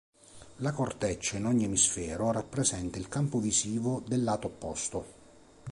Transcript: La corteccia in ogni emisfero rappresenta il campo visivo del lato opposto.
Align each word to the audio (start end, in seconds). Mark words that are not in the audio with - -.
La 0.63 0.71
corteccia 0.71 1.37
in 1.37 1.45
ogni 1.45 1.65
emisfero 1.65 2.31
rappresenta 2.31 2.97
il 2.97 3.07
campo 3.07 3.37
visivo 3.37 4.01
del 4.07 4.23
lato 4.23 4.47
opposto. 4.47 5.05